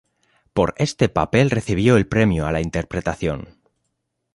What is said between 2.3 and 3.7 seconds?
a la Interpretación.